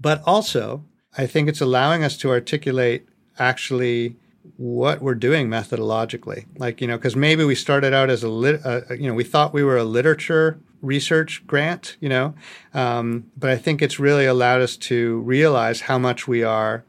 But 0.00 0.22
also 0.24 0.84
I 1.16 1.26
think 1.26 1.48
it's 1.48 1.60
allowing 1.60 2.02
us 2.02 2.16
to 2.18 2.30
articulate 2.30 3.06
actually 3.38 4.16
what 4.56 5.00
we're 5.00 5.14
doing 5.14 5.48
methodologically. 5.48 6.46
Like, 6.58 6.80
you 6.80 6.86
know, 6.86 6.96
because 6.96 7.16
maybe 7.16 7.44
we 7.44 7.54
started 7.54 7.92
out 7.92 8.10
as 8.10 8.22
a, 8.22 8.28
lit, 8.28 8.64
uh, 8.64 8.82
you 8.90 9.08
know, 9.08 9.14
we 9.14 9.24
thought 9.24 9.54
we 9.54 9.64
were 9.64 9.76
a 9.76 9.84
literature 9.84 10.58
research 10.82 11.44
grant, 11.46 11.96
you 12.00 12.08
know, 12.08 12.34
um, 12.74 13.30
but 13.36 13.50
I 13.50 13.56
think 13.56 13.80
it's 13.80 13.98
really 13.98 14.26
allowed 14.26 14.60
us 14.60 14.76
to 14.76 15.20
realize 15.20 15.82
how 15.82 15.98
much 15.98 16.28
we 16.28 16.42
are 16.42 16.84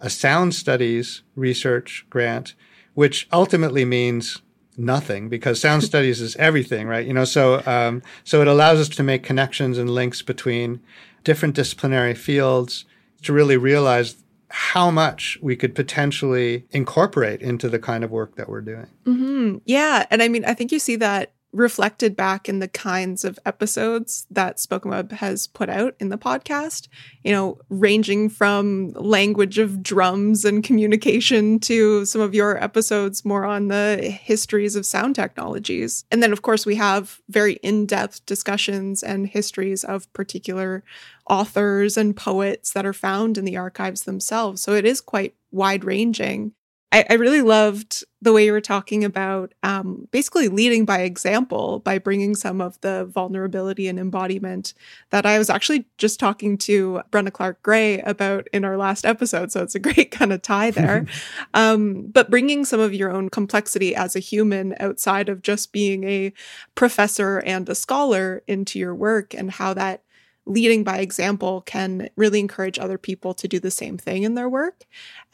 a 0.00 0.10
sound 0.10 0.54
studies 0.54 1.22
research 1.34 2.06
grant, 2.10 2.54
which 2.94 3.28
ultimately 3.32 3.84
means 3.84 4.42
nothing 4.76 5.28
because 5.28 5.60
sound 5.60 5.82
studies 5.92 6.20
is 6.20 6.36
everything, 6.36 6.86
right? 6.86 7.06
You 7.06 7.14
know, 7.14 7.24
so 7.24 7.62
um, 7.66 8.02
so 8.24 8.40
it 8.40 8.48
allows 8.48 8.80
us 8.80 8.88
to 8.90 9.02
make 9.02 9.22
connections 9.22 9.78
and 9.78 9.90
links 9.90 10.22
between 10.22 10.80
different 11.24 11.54
disciplinary 11.54 12.14
fields 12.14 12.84
to 13.22 13.32
really 13.32 13.56
realize 13.56 14.16
how 14.48 14.90
much 14.90 15.38
we 15.40 15.56
could 15.56 15.74
potentially 15.74 16.66
incorporate 16.70 17.40
into 17.40 17.68
the 17.68 17.78
kind 17.78 18.04
of 18.04 18.10
work 18.10 18.36
that 18.36 18.48
we're 18.48 18.60
doing. 18.60 18.86
Mm-hmm. 19.06 19.58
Yeah. 19.64 20.04
And 20.10 20.22
I 20.22 20.28
mean, 20.28 20.44
I 20.44 20.52
think 20.54 20.72
you 20.72 20.78
see 20.78 20.96
that 20.96 21.32
reflected 21.52 22.16
back 22.16 22.48
in 22.48 22.60
the 22.60 22.68
kinds 22.68 23.24
of 23.24 23.38
episodes 23.44 24.26
that 24.30 24.58
Spoken 24.58 24.90
Web 24.90 25.12
has 25.12 25.46
put 25.46 25.68
out 25.68 25.94
in 26.00 26.08
the 26.08 26.16
podcast, 26.16 26.88
you 27.22 27.30
know, 27.30 27.58
ranging 27.68 28.30
from 28.30 28.92
language 28.92 29.58
of 29.58 29.82
drums 29.82 30.44
and 30.44 30.64
communication 30.64 31.60
to 31.60 32.06
some 32.06 32.22
of 32.22 32.34
your 32.34 32.62
episodes 32.62 33.24
more 33.24 33.44
on 33.44 33.68
the 33.68 33.96
histories 34.22 34.76
of 34.76 34.86
sound 34.86 35.14
technologies. 35.14 36.04
And 36.10 36.22
then, 36.22 36.32
of 36.32 36.42
course, 36.42 36.64
we 36.64 36.76
have 36.76 37.20
very 37.28 37.54
in 37.54 37.84
depth 37.86 38.24
discussions 38.24 39.02
and 39.02 39.26
histories 39.26 39.84
of 39.84 40.10
particular 40.14 40.82
authors 41.28 41.96
and 41.96 42.16
poets 42.16 42.72
that 42.72 42.86
are 42.86 42.92
found 42.92 43.36
in 43.36 43.44
the 43.44 43.56
archives 43.56 44.04
themselves. 44.04 44.62
So 44.62 44.72
it 44.72 44.86
is 44.86 45.00
quite 45.00 45.34
wide 45.50 45.84
ranging. 45.84 46.52
I, 46.92 47.06
I 47.08 47.14
really 47.14 47.40
loved 47.40 48.04
the 48.20 48.32
way 48.32 48.44
you 48.44 48.52
were 48.52 48.60
talking 48.60 49.02
about 49.02 49.52
um, 49.62 50.06
basically 50.12 50.48
leading 50.48 50.84
by 50.84 51.00
example 51.00 51.80
by 51.80 51.98
bringing 51.98 52.36
some 52.36 52.60
of 52.60 52.80
the 52.82 53.06
vulnerability 53.06 53.88
and 53.88 53.98
embodiment 53.98 54.74
that 55.10 55.26
I 55.26 55.38
was 55.38 55.50
actually 55.50 55.86
just 55.96 56.20
talking 56.20 56.56
to 56.58 57.00
Brenna 57.10 57.32
Clarke 57.32 57.62
Gray 57.62 58.00
about 58.00 58.46
in 58.52 58.64
our 58.64 58.76
last 58.76 59.06
episode. 59.06 59.50
So 59.50 59.62
it's 59.62 59.74
a 59.74 59.78
great 59.80 60.10
kind 60.10 60.32
of 60.32 60.42
tie 60.42 60.70
there. 60.70 61.06
um, 61.54 62.08
but 62.12 62.30
bringing 62.30 62.64
some 62.64 62.78
of 62.78 62.94
your 62.94 63.10
own 63.10 63.30
complexity 63.30 63.96
as 63.96 64.14
a 64.14 64.20
human 64.20 64.76
outside 64.78 65.28
of 65.28 65.42
just 65.42 65.72
being 65.72 66.04
a 66.04 66.32
professor 66.74 67.38
and 67.38 67.68
a 67.68 67.74
scholar 67.74 68.42
into 68.46 68.78
your 68.78 68.94
work 68.94 69.34
and 69.34 69.50
how 69.52 69.74
that 69.74 70.02
leading 70.44 70.82
by 70.82 70.98
example 70.98 71.60
can 71.62 72.08
really 72.16 72.40
encourage 72.40 72.78
other 72.78 72.98
people 72.98 73.32
to 73.34 73.46
do 73.46 73.60
the 73.60 73.70
same 73.70 73.96
thing 73.96 74.24
in 74.24 74.34
their 74.34 74.48
work. 74.48 74.84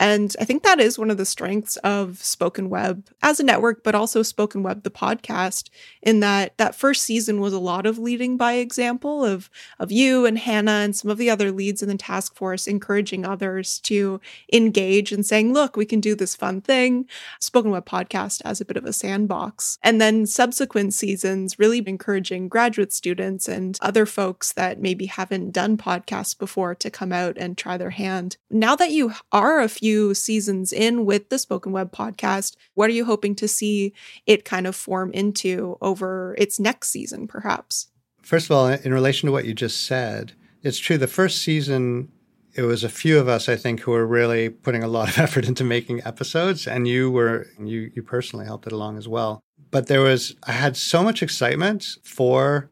And 0.00 0.36
I 0.40 0.44
think 0.44 0.62
that 0.62 0.80
is 0.80 0.98
one 0.98 1.10
of 1.10 1.16
the 1.16 1.24
strengths 1.24 1.76
of 1.78 2.22
Spoken 2.22 2.68
Web 2.68 3.08
as 3.22 3.40
a 3.40 3.44
network, 3.44 3.82
but 3.82 3.94
also 3.94 4.22
Spoken 4.22 4.62
Web, 4.62 4.82
the 4.82 4.90
podcast, 4.90 5.70
in 6.02 6.20
that 6.20 6.56
that 6.58 6.74
first 6.74 7.02
season 7.02 7.40
was 7.40 7.52
a 7.52 7.58
lot 7.58 7.86
of 7.86 7.98
leading 7.98 8.36
by 8.36 8.54
example 8.54 9.24
of, 9.24 9.50
of 9.78 9.90
you 9.90 10.26
and 10.26 10.38
Hannah 10.38 10.70
and 10.70 10.94
some 10.94 11.10
of 11.10 11.18
the 11.18 11.30
other 11.30 11.50
leads 11.50 11.82
in 11.82 11.88
the 11.88 11.96
task 11.96 12.36
force, 12.36 12.66
encouraging 12.66 13.24
others 13.24 13.80
to 13.80 14.20
engage 14.52 15.10
and 15.10 15.26
saying, 15.26 15.52
look, 15.52 15.76
we 15.76 15.86
can 15.86 16.00
do 16.00 16.14
this 16.14 16.36
fun 16.36 16.60
thing. 16.60 17.08
Spoken 17.40 17.70
Web 17.70 17.86
podcast 17.86 18.42
as 18.44 18.60
a 18.60 18.64
bit 18.64 18.76
of 18.76 18.84
a 18.84 18.92
sandbox. 18.92 19.78
And 19.82 20.00
then 20.00 20.26
subsequent 20.26 20.94
seasons 20.94 21.58
really 21.58 21.82
encouraging 21.84 22.48
graduate 22.48 22.92
students 22.92 23.48
and 23.48 23.78
other 23.80 24.06
folks 24.06 24.52
that 24.52 24.80
maybe 24.80 24.97
haven't 25.06 25.52
done 25.52 25.76
podcasts 25.76 26.38
before 26.38 26.74
to 26.76 26.90
come 26.90 27.12
out 27.12 27.36
and 27.38 27.56
try 27.56 27.76
their 27.76 27.90
hand. 27.90 28.36
Now 28.50 28.76
that 28.76 28.90
you 28.90 29.12
are 29.32 29.60
a 29.60 29.68
few 29.68 30.14
seasons 30.14 30.72
in 30.72 31.04
with 31.04 31.28
the 31.28 31.38
Spoken 31.38 31.72
Web 31.72 31.92
podcast, 31.92 32.56
what 32.74 32.90
are 32.90 32.94
you 32.94 33.04
hoping 33.04 33.34
to 33.36 33.48
see 33.48 33.92
it 34.26 34.44
kind 34.44 34.66
of 34.66 34.76
form 34.76 35.12
into 35.12 35.76
over 35.80 36.34
its 36.38 36.60
next 36.60 36.90
season, 36.90 37.26
perhaps? 37.26 37.88
First 38.22 38.46
of 38.46 38.52
all, 38.52 38.68
in 38.68 38.92
relation 38.92 39.26
to 39.26 39.32
what 39.32 39.46
you 39.46 39.54
just 39.54 39.86
said, 39.86 40.32
it's 40.62 40.78
true. 40.78 40.98
The 40.98 41.06
first 41.06 41.42
season, 41.42 42.12
it 42.54 42.62
was 42.62 42.84
a 42.84 42.88
few 42.88 43.18
of 43.18 43.28
us, 43.28 43.48
I 43.48 43.56
think, 43.56 43.80
who 43.80 43.92
were 43.92 44.06
really 44.06 44.50
putting 44.50 44.82
a 44.82 44.88
lot 44.88 45.08
of 45.08 45.18
effort 45.24 45.46
into 45.46 45.64
making 45.64 46.02
episodes, 46.04 46.66
and 46.66 46.86
you 46.86 47.10
were 47.10 47.46
you 47.58 47.90
you 47.94 48.02
personally 48.02 48.44
helped 48.44 48.66
it 48.66 48.72
along 48.72 48.98
as 48.98 49.08
well. 49.08 49.40
But 49.70 49.86
there 49.86 50.00
was 50.00 50.36
I 50.44 50.52
had 50.52 50.76
so 50.76 51.02
much 51.02 51.22
excitement 51.22 51.96
for 52.02 52.70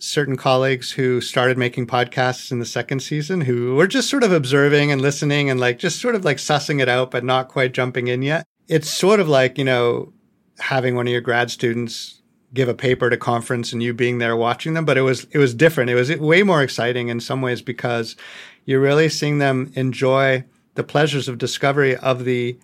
certain 0.00 0.36
colleagues 0.36 0.92
who 0.92 1.20
started 1.20 1.58
making 1.58 1.86
podcasts 1.86 2.50
in 2.50 2.58
the 2.58 2.64
second 2.64 3.00
season 3.00 3.42
who 3.42 3.74
were 3.74 3.86
just 3.86 4.08
sort 4.08 4.24
of 4.24 4.32
observing 4.32 4.90
and 4.90 5.00
listening 5.00 5.50
and 5.50 5.60
like 5.60 5.78
just 5.78 6.00
sort 6.00 6.14
of 6.14 6.24
like 6.24 6.38
sussing 6.38 6.80
it 6.80 6.88
out, 6.88 7.10
but 7.10 7.22
not 7.22 7.48
quite 7.48 7.72
jumping 7.72 8.08
in 8.08 8.22
yet. 8.22 8.46
It's 8.66 8.88
sort 8.88 9.20
of 9.20 9.28
like, 9.28 9.58
you 9.58 9.64
know, 9.64 10.12
having 10.58 10.94
one 10.94 11.06
of 11.06 11.12
your 11.12 11.20
grad 11.20 11.50
students 11.50 12.22
give 12.52 12.68
a 12.68 12.74
paper 12.74 13.06
at 13.06 13.12
a 13.12 13.16
conference 13.16 13.72
and 13.72 13.82
you 13.82 13.94
being 13.94 14.18
there 14.18 14.36
watching 14.36 14.74
them, 14.74 14.84
but 14.84 14.96
it 14.96 15.02
was, 15.02 15.24
it 15.32 15.38
was 15.38 15.54
different. 15.54 15.90
It 15.90 15.94
was 15.94 16.16
way 16.16 16.42
more 16.42 16.62
exciting 16.62 17.08
in 17.08 17.20
some 17.20 17.42
ways 17.42 17.62
because 17.62 18.16
you're 18.64 18.80
really 18.80 19.08
seeing 19.08 19.38
them 19.38 19.70
enjoy 19.74 20.44
the 20.74 20.84
pleasures 20.84 21.28
of 21.28 21.38
discovery 21.38 21.96
of 21.96 22.24
the 22.24 22.58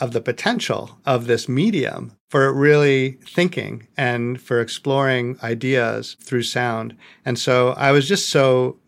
of 0.00 0.12
the 0.12 0.20
potential 0.20 0.98
of 1.04 1.26
this 1.26 1.48
medium 1.48 2.12
for 2.28 2.52
really 2.52 3.18
thinking 3.26 3.88
and 3.96 4.40
for 4.40 4.60
exploring 4.60 5.38
ideas 5.42 6.16
through 6.20 6.42
sound. 6.42 6.96
And 7.24 7.38
so 7.38 7.70
I 7.70 7.92
was 7.92 8.06
just 8.06 8.28
so 8.28 8.78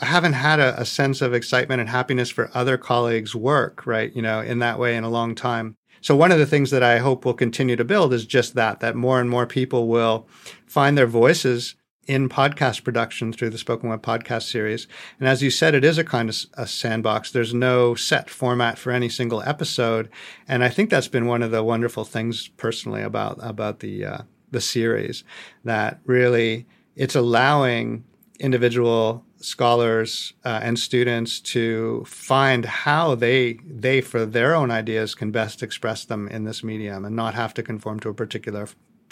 I 0.00 0.06
haven't 0.06 0.34
had 0.34 0.60
a, 0.60 0.80
a, 0.80 0.84
sense 0.84 1.20
of 1.20 1.34
excitement 1.34 1.80
and 1.80 1.90
happiness 1.90 2.30
for 2.30 2.52
other 2.54 2.78
colleagues' 2.78 3.34
work, 3.34 3.84
right? 3.84 4.14
You 4.14 4.22
know, 4.22 4.40
in 4.40 4.60
that 4.60 4.78
way 4.78 4.94
in 4.94 5.02
a 5.02 5.10
long 5.10 5.34
time. 5.34 5.74
So 6.00 6.14
one 6.14 6.30
of 6.30 6.38
the 6.38 6.46
things 6.46 6.70
that 6.70 6.84
I 6.84 6.98
hope 6.98 7.24
will 7.24 7.34
continue 7.34 7.74
to 7.74 7.84
build 7.84 8.12
is 8.12 8.24
just 8.24 8.54
that, 8.54 8.78
that 8.78 8.94
more 8.94 9.20
and 9.20 9.28
more 9.28 9.46
people 9.46 9.88
will 9.88 10.28
find 10.66 10.96
their 10.96 11.08
voices 11.08 11.74
in 12.08 12.28
podcast 12.28 12.82
production 12.82 13.32
through 13.32 13.50
the 13.50 13.58
Spoken 13.58 13.90
Web 13.90 14.02
podcast 14.02 14.50
series. 14.50 14.88
And 15.20 15.28
as 15.28 15.42
you 15.42 15.50
said, 15.50 15.74
it 15.74 15.84
is 15.84 15.98
a 15.98 16.04
kind 16.04 16.30
of 16.30 16.36
a 16.54 16.66
sandbox. 16.66 17.30
There's 17.30 17.54
no 17.54 17.94
set 17.94 18.30
format 18.30 18.78
for 18.78 18.90
any 18.90 19.10
single 19.10 19.42
episode, 19.42 20.08
and 20.48 20.64
I 20.64 20.70
think 20.70 20.90
that's 20.90 21.08
been 21.08 21.26
one 21.26 21.42
of 21.42 21.50
the 21.50 21.62
wonderful 21.62 22.04
things 22.04 22.48
personally 22.56 23.02
about 23.02 23.38
about 23.40 23.80
the 23.80 24.04
uh, 24.04 24.18
the 24.50 24.60
series 24.60 25.22
that 25.64 26.00
really 26.06 26.66
it's 26.96 27.14
allowing 27.14 28.04
individual 28.40 29.24
scholars 29.40 30.32
uh, 30.44 30.60
and 30.62 30.78
students 30.78 31.40
to 31.40 32.04
find 32.06 32.64
how 32.64 33.14
they 33.14 33.58
they 33.64 34.00
for 34.00 34.26
their 34.26 34.54
own 34.54 34.70
ideas 34.70 35.14
can 35.14 35.30
best 35.30 35.62
express 35.62 36.04
them 36.04 36.26
in 36.28 36.44
this 36.44 36.64
medium 36.64 37.04
and 37.04 37.14
not 37.14 37.34
have 37.34 37.54
to 37.54 37.62
conform 37.62 38.00
to 38.00 38.08
a 38.08 38.14
particular 38.14 38.66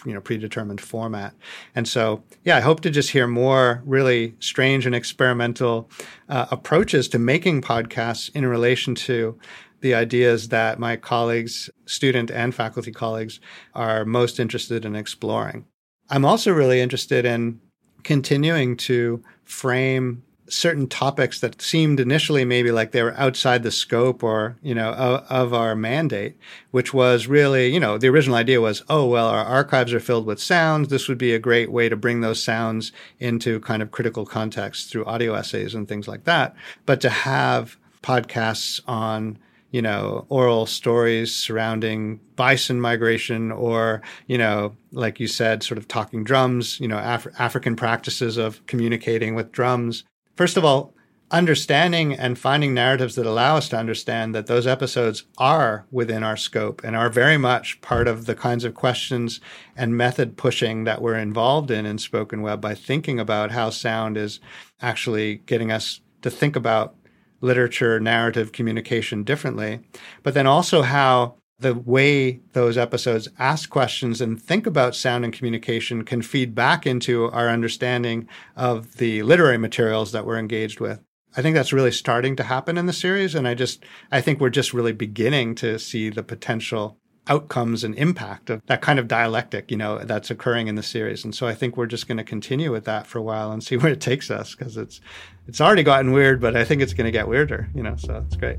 you 0.06 0.14
know 0.14 0.20
predetermined 0.20 0.80
format. 0.80 1.34
And 1.74 1.86
so, 1.86 2.22
yeah, 2.44 2.56
I 2.56 2.60
hope 2.60 2.80
to 2.82 2.90
just 2.90 3.10
hear 3.10 3.26
more 3.26 3.82
really 3.84 4.34
strange 4.38 4.86
and 4.86 4.94
experimental 4.94 5.90
uh, 6.28 6.46
approaches 6.50 7.08
to 7.08 7.18
making 7.18 7.62
podcasts 7.62 8.30
in 8.34 8.46
relation 8.46 8.94
to 8.94 9.38
the 9.80 9.94
ideas 9.94 10.48
that 10.48 10.78
my 10.78 10.96
colleagues, 10.96 11.68
student 11.84 12.30
and 12.30 12.54
faculty 12.54 12.92
colleagues, 12.92 13.40
are 13.74 14.04
most 14.04 14.40
interested 14.40 14.84
in 14.84 14.96
exploring. 14.96 15.66
I'm 16.08 16.24
also 16.24 16.52
really 16.52 16.80
interested 16.80 17.24
in 17.24 17.60
continuing 18.04 18.76
to 18.76 19.22
frame 19.44 20.22
certain 20.48 20.86
topics 20.86 21.40
that 21.40 21.60
seemed 21.60 21.98
initially 21.98 22.44
maybe 22.44 22.70
like 22.70 22.92
they 22.92 23.02
were 23.02 23.14
outside 23.16 23.62
the 23.62 23.70
scope 23.70 24.22
or 24.22 24.56
you 24.62 24.74
know 24.74 24.90
of, 24.92 25.24
of, 25.28 25.54
our 25.54 25.74
mandate 25.74 26.36
which 26.70 26.92
was 26.94 27.26
really 27.26 27.72
you 27.72 27.80
know 27.80 27.98
the 27.98 28.08
original 28.08 28.36
idea 28.36 28.60
was 28.60 28.82
oh 28.88 29.06
well 29.06 29.28
our 29.28 29.44
archives 29.44 29.92
are 29.92 30.00
filled 30.00 30.26
with 30.26 30.40
sounds 30.40 30.88
this 30.88 31.08
would 31.08 31.18
be 31.18 31.34
a 31.34 31.38
great 31.38 31.70
way 31.70 31.88
to 31.88 31.96
bring 31.96 32.20
those 32.20 32.42
sounds 32.42 32.92
into 33.18 33.60
kind 33.60 33.82
of 33.82 33.90
critical 33.90 34.24
context 34.24 34.90
through 34.90 35.04
audio 35.04 35.34
essays 35.34 35.74
and 35.74 35.88
things 35.88 36.06
like 36.06 36.24
that 36.24 36.54
but 36.84 37.00
to 37.00 37.10
have 37.10 37.76
podcasts 38.02 38.80
on 38.86 39.38
you 39.70 39.82
know, 39.82 40.24
oral 40.30 40.64
stories 40.64 41.34
surrounding 41.34 42.18
bison 42.36 42.80
migration 42.80 43.52
or, 43.52 44.00
you 44.26 44.38
know, 44.38 44.74
like 44.92 45.20
you 45.20 45.26
said, 45.26 45.62
sort 45.62 45.76
of 45.76 45.86
talking 45.86 46.24
drums, 46.24 46.80
you 46.80 46.88
know, 46.88 46.98
Af- 46.98 47.26
African 47.38 47.76
practices 47.76 48.38
of 48.38 48.64
communicating 48.66 49.34
with 49.34 49.52
drums. 49.52 50.04
First 50.36 50.56
of 50.56 50.64
all, 50.64 50.94
understanding 51.30 52.12
and 52.14 52.38
finding 52.38 52.72
narratives 52.72 53.16
that 53.16 53.26
allow 53.26 53.56
us 53.56 53.68
to 53.70 53.76
understand 53.76 54.34
that 54.34 54.46
those 54.46 54.66
episodes 54.66 55.24
are 55.38 55.86
within 55.90 56.22
our 56.22 56.36
scope 56.36 56.82
and 56.84 56.94
are 56.94 57.10
very 57.10 57.36
much 57.36 57.80
part 57.80 58.06
of 58.06 58.26
the 58.26 58.34
kinds 58.34 58.62
of 58.62 58.74
questions 58.74 59.40
and 59.74 59.96
method 59.96 60.36
pushing 60.36 60.84
that 60.84 61.02
we're 61.02 61.18
involved 61.18 61.70
in 61.70 61.84
in 61.84 61.98
spoken 61.98 62.42
web 62.42 62.60
by 62.60 62.74
thinking 62.74 63.18
about 63.18 63.50
how 63.50 63.70
sound 63.70 64.16
is 64.16 64.38
actually 64.80 65.36
getting 65.46 65.72
us 65.72 66.00
to 66.22 66.30
think 66.30 66.54
about 66.54 66.94
literature, 67.40 67.98
narrative, 67.98 68.52
communication 68.52 69.24
differently, 69.24 69.80
but 70.22 70.34
then 70.34 70.46
also 70.46 70.82
how 70.82 71.34
the 71.58 71.74
way 71.74 72.40
those 72.52 72.76
episodes 72.76 73.28
ask 73.38 73.70
questions 73.70 74.20
and 74.20 74.40
think 74.40 74.66
about 74.66 74.94
sound 74.94 75.24
and 75.24 75.32
communication 75.32 76.04
can 76.04 76.20
feed 76.20 76.54
back 76.54 76.86
into 76.86 77.30
our 77.30 77.48
understanding 77.48 78.28
of 78.56 78.96
the 78.96 79.22
literary 79.22 79.58
materials 79.58 80.12
that 80.12 80.26
we're 80.26 80.38
engaged 80.38 80.80
with. 80.80 81.00
I 81.36 81.42
think 81.42 81.54
that's 81.54 81.72
really 81.72 81.92
starting 81.92 82.36
to 82.36 82.42
happen 82.42 82.78
in 82.78 82.86
the 82.86 82.92
series. 82.92 83.34
And 83.34 83.46
I 83.46 83.54
just, 83.54 83.84
I 84.10 84.20
think 84.20 84.40
we're 84.40 84.48
just 84.50 84.72
really 84.72 84.92
beginning 84.92 85.54
to 85.56 85.78
see 85.78 86.08
the 86.08 86.22
potential 86.22 86.98
outcomes 87.28 87.82
and 87.84 87.94
impact 87.96 88.50
of 88.50 88.62
that 88.66 88.80
kind 88.80 88.98
of 88.98 89.08
dialectic, 89.08 89.70
you 89.70 89.76
know, 89.76 89.98
that's 89.98 90.30
occurring 90.30 90.68
in 90.68 90.76
the 90.76 90.82
series. 90.82 91.24
And 91.24 91.34
so 91.34 91.46
I 91.46 91.54
think 91.54 91.76
we're 91.76 91.86
just 91.86 92.06
going 92.06 92.18
to 92.18 92.24
continue 92.24 92.70
with 92.70 92.84
that 92.84 93.06
for 93.06 93.18
a 93.18 93.22
while 93.22 93.50
and 93.50 93.62
see 93.62 93.76
where 93.76 93.92
it 93.92 94.00
takes 94.00 94.30
us 94.30 94.54
because 94.54 94.76
it's, 94.76 95.00
it's 95.46 95.60
already 95.60 95.82
gotten 95.82 96.12
weird, 96.12 96.40
but 96.40 96.56
I 96.56 96.64
think 96.64 96.82
it's 96.82 96.94
going 96.94 97.06
to 97.06 97.10
get 97.10 97.28
weirder, 97.28 97.68
you 97.74 97.82
know, 97.82 97.96
so 97.96 98.22
it's 98.26 98.36
great. 98.36 98.58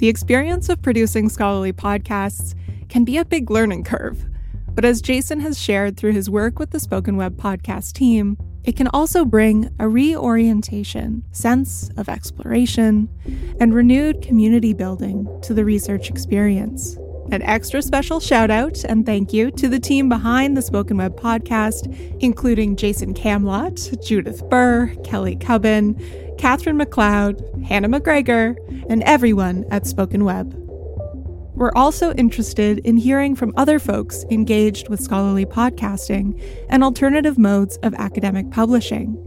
The 0.00 0.08
experience 0.08 0.70
of 0.70 0.80
producing 0.80 1.28
scholarly 1.28 1.74
podcasts 1.74 2.54
can 2.88 3.04
be 3.04 3.18
a 3.18 3.24
big 3.26 3.50
learning 3.50 3.84
curve. 3.84 4.24
But 4.70 4.86
as 4.86 5.02
Jason 5.02 5.40
has 5.40 5.60
shared 5.60 5.98
through 5.98 6.12
his 6.12 6.30
work 6.30 6.58
with 6.58 6.70
the 6.70 6.80
Spoken 6.80 7.18
Web 7.18 7.36
podcast 7.36 7.92
team, 7.92 8.38
it 8.64 8.76
can 8.76 8.86
also 8.88 9.26
bring 9.26 9.68
a 9.78 9.86
reorientation, 9.86 11.22
sense 11.32 11.90
of 11.98 12.08
exploration, 12.08 13.10
and 13.60 13.74
renewed 13.74 14.22
community 14.22 14.72
building 14.72 15.28
to 15.42 15.52
the 15.52 15.66
research 15.66 16.08
experience. 16.08 16.96
An 17.30 17.42
extra 17.42 17.82
special 17.82 18.20
shout 18.20 18.50
out 18.50 18.82
and 18.84 19.04
thank 19.04 19.34
you 19.34 19.50
to 19.52 19.68
the 19.68 19.78
team 19.78 20.08
behind 20.08 20.56
the 20.56 20.62
Spoken 20.62 20.96
Web 20.96 21.20
podcast, 21.20 21.94
including 22.20 22.74
Jason 22.74 23.12
Camlot, 23.12 24.02
Judith 24.02 24.48
Burr, 24.48 24.94
Kelly 25.04 25.36
Cubbin, 25.36 25.94
Katherine 26.40 26.78
McLeod, 26.78 27.66
Hannah 27.66 27.90
McGregor, 27.90 28.56
and 28.88 29.02
everyone 29.02 29.66
at 29.70 29.86
Spoken 29.86 30.24
Web. 30.24 30.54
We're 31.54 31.70
also 31.76 32.14
interested 32.14 32.78
in 32.78 32.96
hearing 32.96 33.36
from 33.36 33.52
other 33.58 33.78
folks 33.78 34.24
engaged 34.30 34.88
with 34.88 35.02
scholarly 35.02 35.44
podcasting 35.44 36.42
and 36.70 36.82
alternative 36.82 37.36
modes 37.36 37.76
of 37.82 37.92
academic 37.92 38.50
publishing. 38.50 39.22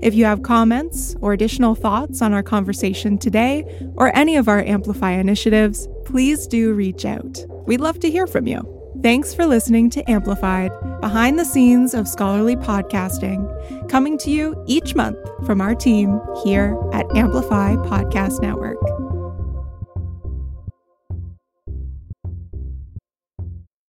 If 0.00 0.14
you 0.14 0.24
have 0.24 0.42
comments 0.42 1.14
or 1.20 1.34
additional 1.34 1.74
thoughts 1.74 2.22
on 2.22 2.32
our 2.32 2.42
conversation 2.42 3.18
today 3.18 3.64
or 3.96 4.16
any 4.16 4.36
of 4.36 4.48
our 4.48 4.60
Amplify 4.64 5.10
initiatives, 5.10 5.86
please 6.06 6.46
do 6.46 6.72
reach 6.72 7.04
out. 7.04 7.44
We'd 7.66 7.82
love 7.82 8.00
to 8.00 8.10
hear 8.10 8.26
from 8.26 8.46
you. 8.46 8.73
Thanks 9.04 9.34
for 9.34 9.44
listening 9.44 9.90
to 9.90 10.10
Amplified, 10.10 10.72
behind 11.02 11.38
the 11.38 11.44
scenes 11.44 11.92
of 11.92 12.08
scholarly 12.08 12.56
podcasting, 12.56 13.46
coming 13.86 14.16
to 14.16 14.30
you 14.30 14.64
each 14.64 14.94
month 14.94 15.18
from 15.44 15.60
our 15.60 15.74
team 15.74 16.22
here 16.42 16.74
at 16.94 17.04
Amplify 17.14 17.74
Podcast 17.74 18.40
Network. 18.40 18.78